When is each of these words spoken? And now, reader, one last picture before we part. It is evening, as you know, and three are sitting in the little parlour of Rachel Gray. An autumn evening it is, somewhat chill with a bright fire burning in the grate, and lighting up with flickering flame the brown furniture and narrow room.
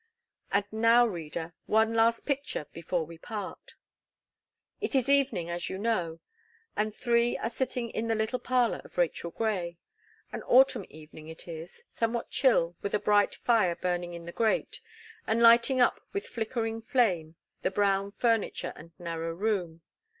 And 0.51 0.65
now, 0.71 1.05
reader, 1.05 1.53
one 1.67 1.93
last 1.93 2.25
picture 2.25 2.65
before 2.73 3.05
we 3.05 3.19
part. 3.19 3.75
It 4.79 4.95
is 4.95 5.09
evening, 5.09 5.47
as 5.51 5.69
you 5.69 5.77
know, 5.77 6.19
and 6.75 6.91
three 6.95 7.37
are 7.37 7.51
sitting 7.51 7.91
in 7.91 8.07
the 8.07 8.15
little 8.15 8.39
parlour 8.39 8.81
of 8.83 8.97
Rachel 8.97 9.29
Gray. 9.29 9.77
An 10.31 10.41
autumn 10.41 10.85
evening 10.89 11.27
it 11.27 11.47
is, 11.47 11.83
somewhat 11.87 12.31
chill 12.31 12.75
with 12.81 12.95
a 12.95 12.99
bright 12.99 13.35
fire 13.45 13.75
burning 13.75 14.15
in 14.15 14.25
the 14.25 14.31
grate, 14.31 14.81
and 15.27 15.39
lighting 15.39 15.79
up 15.79 15.99
with 16.13 16.25
flickering 16.25 16.81
flame 16.81 17.35
the 17.61 17.69
brown 17.69 18.09
furniture 18.11 18.73
and 18.75 18.93
narrow 18.97 19.33
room. 19.35 19.83